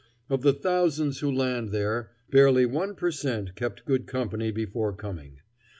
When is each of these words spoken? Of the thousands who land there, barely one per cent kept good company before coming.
Of 0.31 0.41
the 0.41 0.51
thousands 0.51 1.19
who 1.19 1.31
land 1.31 1.69
there, 1.69 2.09
barely 2.31 2.65
one 2.65 2.95
per 2.95 3.11
cent 3.11 3.53
kept 3.53 3.85
good 3.85 4.07
company 4.07 4.49
before 4.49 4.93
coming. 4.95 5.41